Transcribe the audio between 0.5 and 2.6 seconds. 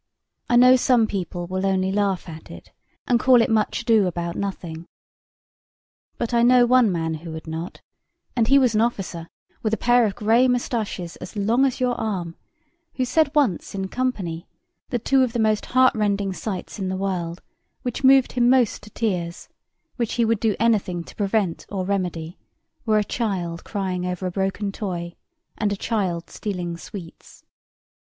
know some people will only laugh at